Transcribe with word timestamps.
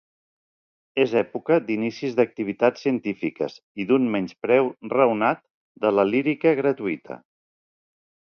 És 1.01 1.11
època 1.19 1.57
d'inicis 1.67 2.15
d'activitats 2.19 2.85
científiques 2.85 3.59
i 3.83 3.87
d'un 3.91 4.09
menyspreu 4.15 4.71
raonat 4.95 5.45
de 5.85 5.95
la 5.99 6.07
lírica 6.15 6.57
gratuïta. 6.63 7.19